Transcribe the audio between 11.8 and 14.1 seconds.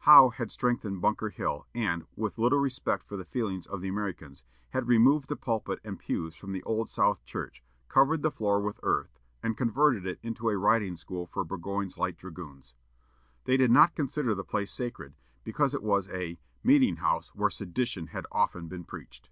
light dragoons. They did not